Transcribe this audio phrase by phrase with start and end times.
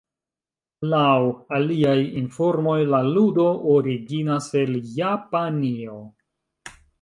[0.93, 1.09] Laŭ
[1.57, 6.01] aliaj informoj la ludo originas el Japanio.